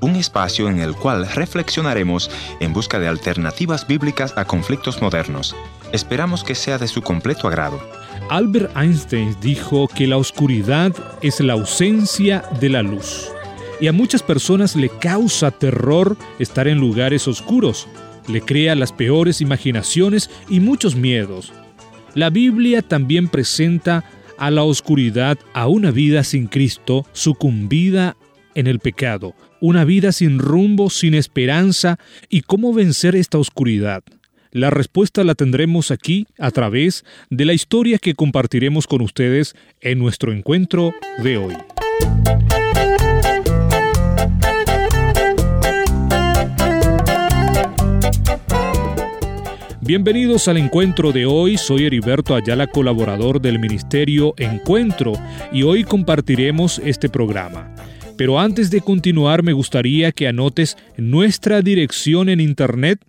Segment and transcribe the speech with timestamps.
[0.00, 2.28] Un espacio en el cual reflexionaremos
[2.58, 5.54] en busca de alternativas bíblicas a conflictos modernos.
[5.92, 7.80] Esperamos que sea de su completo agrado.
[8.30, 10.92] Albert Einstein dijo que la oscuridad
[11.22, 13.30] es la ausencia de la luz.
[13.80, 17.86] Y a muchas personas le causa terror estar en lugares oscuros.
[18.26, 21.52] Le crea las peores imaginaciones y muchos miedos.
[22.14, 24.02] La Biblia también presenta
[24.36, 28.16] a la oscuridad a una vida sin Cristo, sucumbida
[28.56, 34.02] en el pecado, una vida sin rumbo, sin esperanza, y cómo vencer esta oscuridad.
[34.50, 39.98] La respuesta la tendremos aquí a través de la historia que compartiremos con ustedes en
[39.98, 41.54] nuestro encuentro de hoy.
[49.82, 55.12] Bienvenidos al encuentro de hoy, soy Heriberto Ayala, colaborador del Ministerio Encuentro,
[55.52, 57.75] y hoy compartiremos este programa.
[58.16, 63.00] Pero antes de continuar me gustaría que anotes nuestra dirección en internet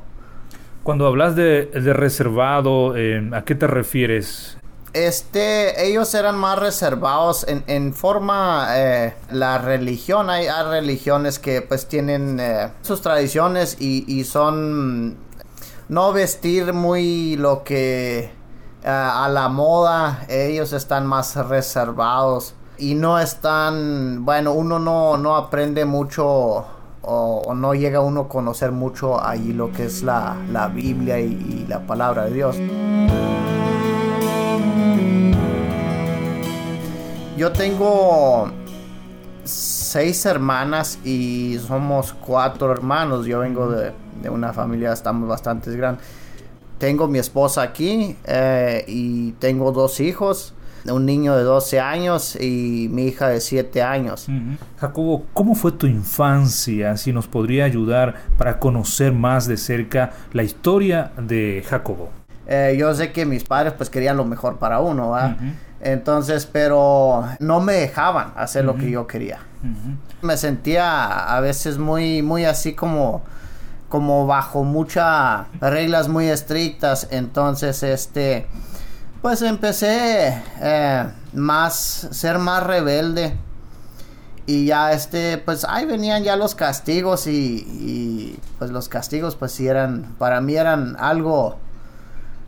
[0.83, 4.59] Cuando hablas de, de reservado, eh, ¿a qué te refieres?
[4.95, 10.31] Este, ellos eran más reservados en, en forma eh, la religión.
[10.31, 15.17] Hay, religiones que pues tienen eh, sus tradiciones y, y, son
[15.89, 18.31] no vestir muy lo que
[18.85, 20.27] uh, a la moda.
[20.29, 26.67] Ellos están más reservados y no están, bueno, uno no, no aprende mucho
[27.03, 31.67] o, no llega uno a conocer mucho ahí lo que es la, la Biblia y
[31.69, 32.57] la palabra de Dios.
[37.37, 38.49] Yo tengo
[39.43, 43.27] seis hermanas y somos cuatro hermanos.
[43.27, 43.91] Yo vengo de,
[44.23, 46.07] de una familia, estamos bastante grandes.
[46.79, 50.55] Tengo mi esposa aquí eh, y tengo dos hijos.
[50.87, 54.29] Un niño de 12 años y mi hija de 7 años.
[54.29, 54.59] Uh -huh.
[54.79, 56.99] Jacobo, ¿cómo fue tu infancia?
[56.99, 62.11] Si nos podría ayudar para conocer más de cerca la historia de Jacobo.
[62.47, 65.13] Eh, yo sé que mis padres pues querían lo mejor para uno.
[65.13, 65.55] Uh -huh.
[65.85, 68.73] Entonces, pero no me dejaban hacer uh -huh.
[68.73, 69.39] lo que yo quería.
[69.63, 69.97] Uh -huh.
[70.23, 73.23] Me sentía a veces muy, muy así como,
[73.91, 77.09] como bajo muchas reglas muy estrictas.
[77.11, 78.47] Entonces, este,
[79.21, 83.37] pues empecé eh, más, ser más rebelde.
[84.47, 89.53] Y ya este, pues ahí venían ya los castigos y, y pues los castigos pues
[89.53, 91.57] sí eran, para mí eran algo,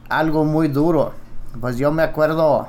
[0.09, 1.13] algo muy duro.
[1.61, 2.69] Pues yo me acuerdo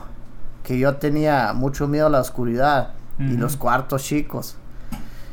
[0.68, 2.90] que yo tenía mucho miedo a la oscuridad
[3.20, 3.34] uh -huh.
[3.34, 4.58] y los cuartos chicos.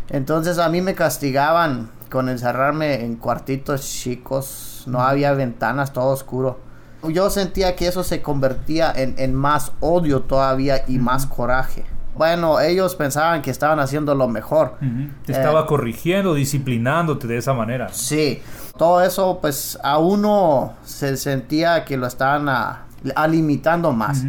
[0.08, 6.10] Entonces a mí me castigaban con encerrarme en cuartitos chicos, no uh había ventanas, todo
[6.10, 6.60] oscuro.
[7.02, 11.84] Yo sentía que eso se convertía en, en más odio todavía y uh más coraje.
[12.16, 14.78] Bueno, ellos pensaban que estaban haciendo lo mejor.
[15.26, 17.88] Te estaba eh, corrigiendo, disciplinándote de esa manera.
[17.90, 18.40] Sí,
[18.78, 22.84] todo eso pues a uno se sentía que lo estaban a,
[23.16, 24.22] a limitando más.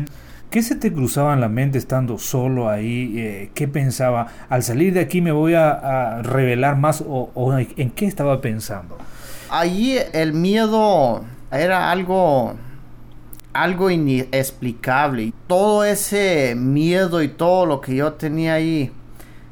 [0.56, 3.14] ¿Qué se te cruzaba en la mente estando solo ahí?
[3.18, 4.28] Eh, ¿Qué pensaba?
[4.48, 8.40] Al salir de aquí me voy a, a revelar más o, o, en qué estaba
[8.40, 8.98] pensando.
[9.50, 12.56] Allí el miedo era algo
[13.52, 15.34] algo inexplicable.
[15.46, 18.94] Todo ese miedo y todo lo que yo tenía ahí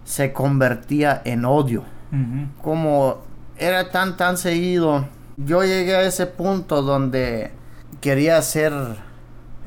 [0.05, 1.83] se convertía en odio.
[2.13, 2.47] Uh -huh.
[2.61, 3.17] Como
[3.57, 7.51] era tan tan seguido, yo llegué a ese punto donde
[7.99, 8.71] quería ser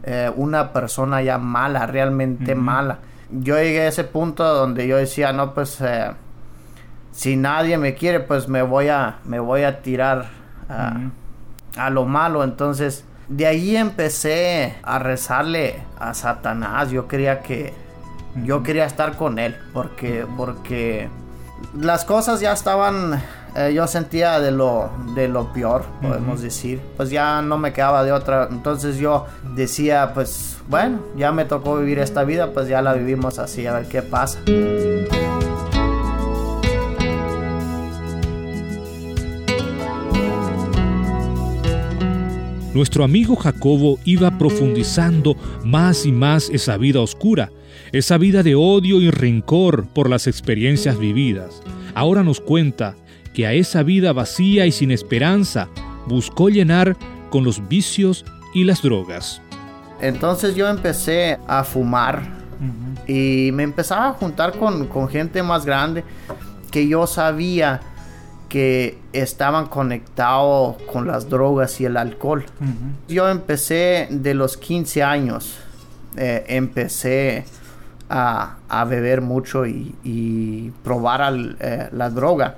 [0.07, 2.61] eh, una persona ya mala, realmente uh -huh.
[2.61, 2.99] mala.
[3.31, 6.13] Yo llegué a ese punto donde yo decía, no, pues eh,
[7.11, 10.27] si nadie me quiere, pues me voy a, me voy a tirar
[10.69, 11.11] a, uh -huh.
[11.77, 12.45] a lo malo.
[12.45, 16.91] Entonces, de ahí empecé a rezarle a Satanás.
[16.91, 17.75] Yo quería que,
[18.37, 18.45] -huh.
[18.45, 21.09] yo quería estar con él, porque, porque
[21.75, 23.21] las cosas ya estaban
[23.59, 26.79] eh, yo sentía de lo, de lo peor, podemos decir.
[26.99, 28.49] Pues ya no me quedaba de otra.
[28.51, 29.25] Entonces yo
[29.55, 33.73] decía, pues bueno, ya me tocó vivir esta vida, pues ya la vivimos así, a
[33.73, 34.41] ver qué pasa.
[42.75, 47.51] Nuestro amigo Jacobo iba profundizando más y más esa vida oscura,
[47.93, 51.63] esa vida de odio y rencor por las experiencias vividas.
[51.95, 52.95] Ahora nos cuenta
[53.37, 55.69] que a esa vida vacía y sin esperanza
[56.07, 56.97] buscó llenar
[57.29, 58.25] con los vicios
[58.55, 59.43] y las drogas.
[60.01, 62.23] Entonces yo empecé a fumar
[63.07, 66.03] y me empezaba a juntar con, con gente más grande
[66.71, 67.83] que yo sabía
[68.49, 72.47] que estaban conectados con las drogas y el alcohol.
[73.07, 75.59] Yo empecé de los 15 años,
[76.17, 77.45] eh, empecé
[78.09, 78.57] a,
[78.89, 82.57] beber mucho y, probar eh, la droga.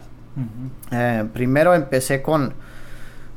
[0.90, 2.55] Eh, primero empecé con,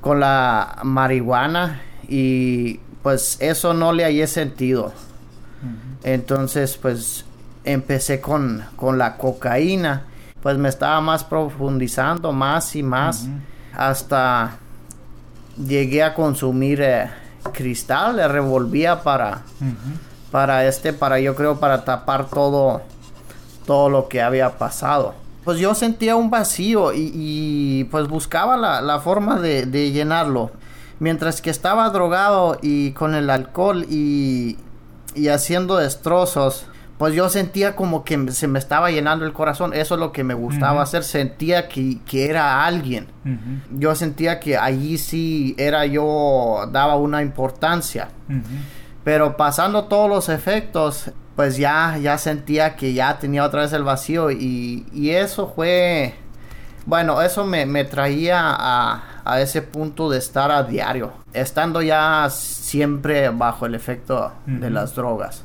[0.02, 4.94] con la marihuana y pues eso no le hallé sentido.
[6.04, 7.26] Entonces pues
[7.64, 10.06] empecé con, con la cocaína
[10.42, 13.28] pues me estaba más profundizando más y más
[13.76, 14.58] hasta
[15.58, 17.10] llegué a consumir eh,
[17.54, 19.42] cristal, le revolvía para,
[20.32, 22.82] para este, para yo creo para tapar todo,
[23.66, 25.14] todo lo que había pasado.
[25.44, 30.52] Pues yo sentía un vacío y, pues buscaba la, forma de, de, llenarlo.
[31.00, 34.58] Mientras que estaba drogado y con el alcohol y,
[35.16, 36.68] y haciendo destrozos,
[37.02, 39.74] pues yo sentía como que se me estaba llenando el corazón.
[39.74, 41.04] Eso es lo que me gustaba hacer.
[41.04, 43.08] Sentía que, era alguien.
[43.72, 48.10] Yo sentía que allí sí era yo, daba una importancia.
[49.04, 53.84] Pero pasando todos los efectos, pues ya, ya sentía que ya tenía otra vez el
[53.84, 54.32] vacío.
[54.32, 56.14] Y, eso fue,
[56.86, 61.12] bueno, eso me, traía a, a, ese punto de estar a diario.
[61.34, 65.44] Estando ya siempre bajo el efecto de las drogas.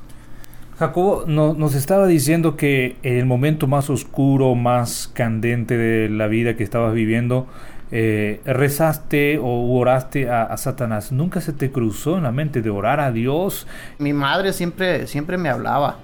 [0.79, 6.55] Jacobo nos estaba diciendo que en el momento más oscuro, más candente de la vida
[6.55, 7.47] que estabas viviendo,
[7.91, 11.13] eh, rezaste o oraste a, Satanás.
[11.13, 13.67] ¿Nunca se te cruzó en la mente de orar a Dios?
[13.99, 15.97] Mi madre siempre, siempre me hablaba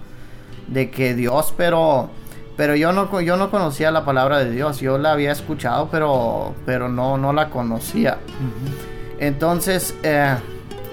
[0.69, 2.11] de que Dios, pero,
[2.57, 4.81] pero yo, no, yo no conocía la palabra de Dios.
[4.81, 8.19] Yo la había escuchado, pero, pero no, no la conocía.
[9.19, 10.37] Entonces, eh,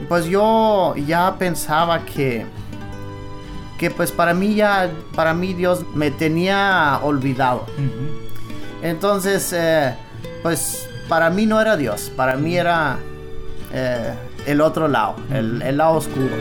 [0.08, 2.46] pues yo ya pensaba que
[3.80, 7.66] que pues para mí ya, para mí Dios me tenía olvidado.
[8.84, 9.96] Entonces, eh,
[10.42, 12.98] pues para mí no era Dios, para mí era
[13.74, 14.14] eh,
[14.46, 16.36] el otro lado, el, el, lado oscuro.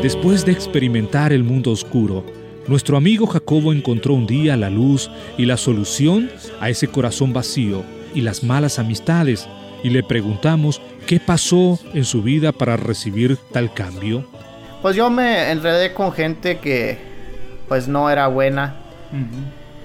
[0.08, 2.24] Después de experimentar el mundo oscuro,
[2.68, 6.30] nuestro amigo Jacobo encontró un día la luz y la solución
[6.60, 7.82] a ese corazón vacío
[8.14, 9.48] y las malas amistades
[9.82, 14.24] y le preguntamos qué pasó en su vida para recibir tal cambio.
[14.82, 16.98] Pues yo me enredé con gente que
[17.68, 18.76] pues no era buena.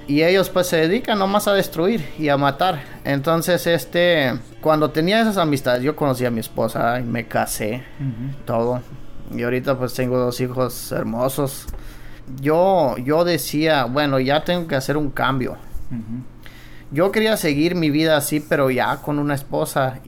[0.06, 2.84] Y ellos pues se dedican nomás a destruir y a matar.
[3.06, 7.84] Entonces este, cuando tenía esas amistades, yo conocí a mi esposa y me casé,
[8.46, 8.82] todo.
[9.34, 11.68] Y ahorita pues tengo dos hijos hermosos.
[12.40, 15.58] Yo, yo decía, bueno, ya tengo que hacer un cambio.
[16.92, 20.00] Yo quería seguir mi vida así, pero ya con una esposa.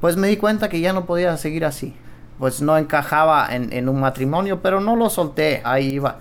[0.00, 1.94] Pues me di cuenta que ya no podía seguir así.
[2.38, 5.60] Pues no encajaba en, un matrimonio, pero no lo solté.
[5.64, 6.18] Ahí iba.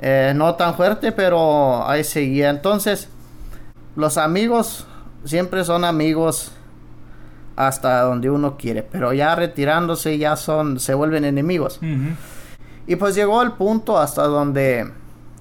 [0.00, 2.50] Eh, no tan fuerte, pero ahí seguía.
[2.50, 3.08] Entonces,
[3.96, 4.86] los amigos
[5.24, 6.52] siempre son amigos
[7.56, 11.80] hasta donde uno quiere, pero ya retirándose ya son, se vuelven enemigos.
[12.88, 14.90] Y pues llegó el punto hasta donde,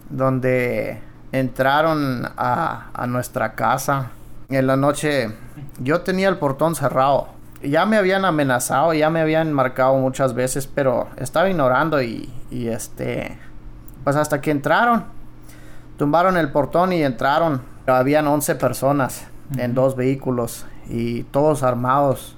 [0.10, 1.02] donde
[1.32, 4.12] entraron a, a nuestra casa.
[4.50, 5.32] En la noche
[5.80, 7.30] yo tenía el portón cerrado.
[7.64, 12.68] Ya me habían amenazado, ya me habían marcado muchas veces, pero estaba ignorando y, y
[12.68, 13.40] este,
[14.04, 15.06] pues hasta que entraron,
[15.98, 17.62] tumbaron el portón y entraron.
[17.88, 19.26] Habían 11 personas
[19.58, 22.37] en dos vehículos y todos armados.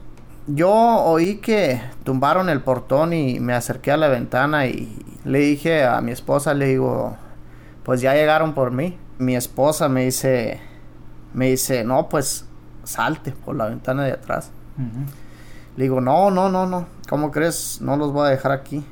[0.52, 5.86] Yo oí que tumbaron el portón y me acerqué a la ventana y le dije
[5.86, 7.16] a mi esposa, le digo,
[7.84, 8.98] pues ya llegaron por mí.
[9.20, 10.60] Mi esposa me dice,
[11.34, 12.46] me dice, no, pues
[12.84, 14.50] salte por la ventana de atrás.
[15.78, 17.80] Le digo, no, no, no, no, ¿cómo crees?
[17.82, 18.84] No los voy a dejar aquí.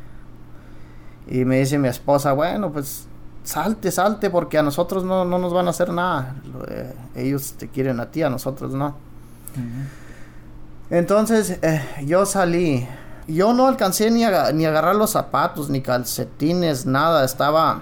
[1.25, 3.07] Y me dice mi esposa, bueno, pues
[3.43, 6.35] salte, salte, porque a nosotros no, no nos van a hacer nada.
[6.69, 8.95] Eh, ellos te quieren a ti, a nosotros no.
[10.89, 12.87] Entonces eh, yo salí.
[13.27, 17.25] Yo no alcancé ni a, ni agarrar los zapatos, ni calcetines, nada.
[17.25, 17.81] Estaba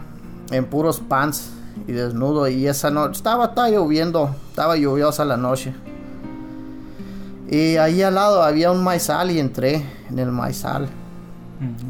[0.50, 1.52] en puros pants
[1.88, 2.48] y desnudo.
[2.48, 5.76] Y esa noche estaba, estaba lloviendo, estaba lluviosa la noche.
[7.48, 10.90] Y ahí al lado había un maizal y entré en el maizal.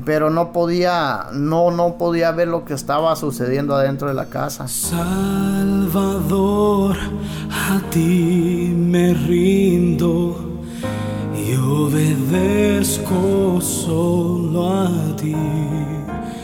[0.03, 4.67] Pero no podía, no, no podía ver lo que estaba sucediendo adentro de la casa.
[4.67, 5.07] Salvador,
[7.49, 10.54] a ti me rindo
[11.35, 15.35] y obedezco solo a ti.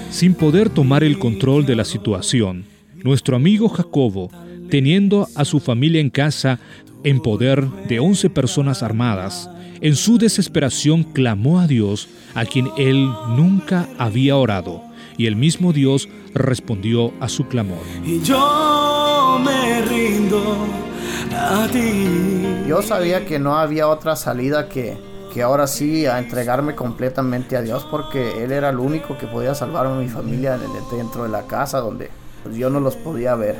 [0.09, 2.65] Sin poder tomar el control de la situación,
[3.03, 4.29] nuestro amigo Jacobo,
[4.69, 6.59] teniendo a su familia en casa
[7.03, 9.49] en poder de 11 personas armadas,
[9.81, 14.83] en su desesperación clamó a Dios, a quien él nunca había orado,
[15.17, 17.81] y el mismo Dios respondió a su clamor.
[18.05, 20.90] Y yo me rindo
[21.29, 22.63] a ti.
[22.67, 24.97] Yo sabía que no había otra salida que,
[25.33, 29.55] que ahora sí a entregarme completamente a Dios porque Él era el único que podía
[29.55, 30.57] salvar a mi familia
[30.91, 32.09] dentro de la casa donde
[32.53, 33.55] yo no los podía ver.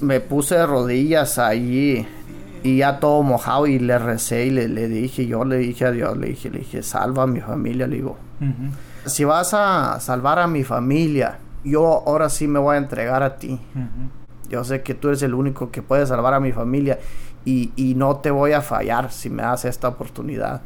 [0.00, 2.06] Me puse de rodillas allí
[2.62, 5.90] y ya todo mojado y le recé y le, le, dije, yo le dije a
[5.90, 8.18] Dios, le dije, le dije, salva a mi familia, le digo.
[9.06, 13.36] Si vas a salvar a mi familia, yo ahora sí me voy a entregar a
[13.36, 13.60] ti.
[14.50, 16.98] Yo sé que tú eres el único que puede salvar a mi familia
[17.44, 20.60] y, y no te voy a fallar si me das esta oportunidad.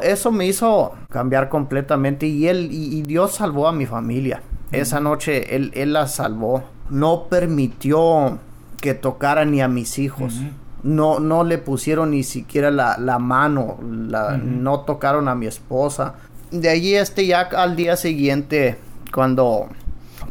[0.00, 4.42] Eso me hizo cambiar completamente y él y, y Dios salvó a mi familia.
[4.70, 6.64] Esa noche él, él la salvó.
[6.90, 8.38] No permitió
[8.80, 10.42] que tocara ni a mis hijos
[10.84, 16.14] no, no le pusieron ni siquiera la, la mano, la, no tocaron a mi esposa.
[16.50, 18.76] De allí este ya al día siguiente,
[19.12, 19.68] cuando,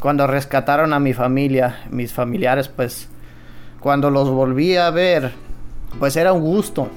[0.00, 3.08] cuando rescataron a mi familia, mis familiares, pues
[3.80, 5.32] cuando los volví a ver,
[5.98, 6.88] pues era un gusto,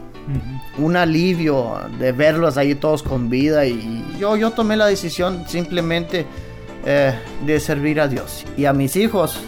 [0.78, 6.26] un alivio de verlos ahí todos con vida y yo, yo tomé la decisión simplemente
[6.86, 7.14] eh,
[7.46, 8.46] de servir a Dios.
[8.56, 9.40] Y a mis hijos,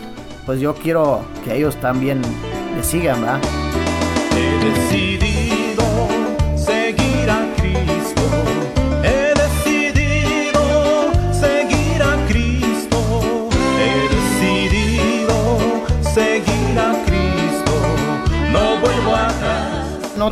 [0.45, 2.21] pues yo quiero que ellos también
[2.75, 3.39] me sigan, ¿verdad?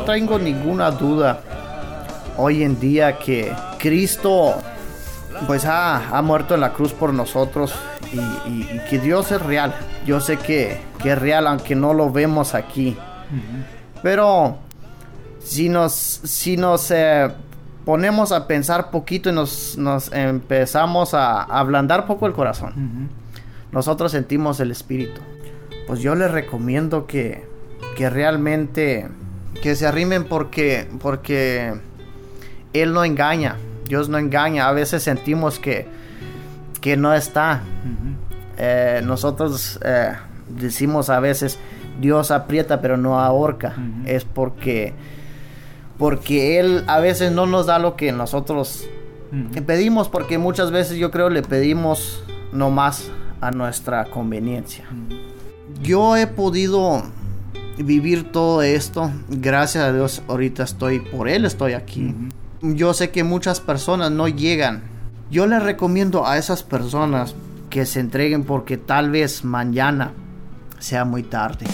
[0.08, 1.42] Tengo ninguna duda
[2.38, 4.56] hoy en día que Cristo
[5.46, 7.76] pues ha, ha muerto en la cruz por nosotros
[8.14, 8.18] y,
[8.50, 9.76] y, y, que Dios es real.
[10.06, 12.96] Yo sé que, que es real aunque no lo vemos aquí.
[14.02, 14.60] Pero
[15.40, 17.30] si nos, si nos eh,
[17.84, 22.80] ponemos a pensar poquito y nos, nos empezamos a, a, ablandar poco el corazón, uh
[22.80, 23.74] -huh.
[23.74, 25.20] nosotros sentimos el espíritu.
[25.86, 27.46] Pues yo les recomiendo que,
[27.98, 29.10] que realmente
[29.62, 31.74] que se arrimen porque, porque
[32.74, 34.68] Él no engaña, Dios no engaña.
[34.68, 35.88] A veces sentimos que,
[36.82, 37.62] que no está.
[37.84, 38.16] Uh -huh.
[38.58, 40.14] eh, nosotros eh,
[40.50, 41.60] decimos a veces,
[42.00, 43.76] Dios aprieta pero no ahorca.
[43.78, 44.08] Uh -huh.
[44.08, 44.94] Es porque
[45.98, 48.88] porque él a veces no nos da lo que nosotros
[49.32, 49.66] uh -huh.
[49.66, 53.10] pedimos porque muchas veces yo creo le pedimos nomás
[53.42, 54.86] a nuestra conveniencia.
[55.82, 57.04] Yo he podido
[57.78, 62.14] vivir todo esto, gracias a Dios ahorita estoy por él estoy aquí.
[62.62, 64.84] Yo sé que muchas personas no llegan.
[65.30, 67.36] Yo les recomiendo a esas personas
[67.70, 70.14] que se entreguen porque tal vez mañana
[70.80, 71.66] sea muy tarde.